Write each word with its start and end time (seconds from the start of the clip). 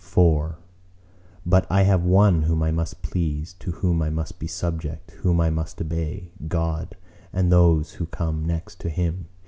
IV 0.03 0.55
But 1.45 1.67
I 1.69 1.83
have 1.83 2.01
one 2.03 2.41
whom 2.41 2.63
I 2.63 2.71
must 2.71 3.03
please, 3.03 3.53
to 3.59 3.69
whom 3.69 4.01
I 4.01 4.09
must 4.09 4.39
be 4.39 4.47
subject, 4.47 5.11
whom 5.21 5.39
I 5.39 5.51
must 5.51 5.79
obey:—God, 5.79 6.97
and 7.31 7.51
those 7.51 7.91
who 7.91 8.07
come 8.07 8.43
next 8.43 8.79
to 8.79 8.89
Him. 8.89 9.27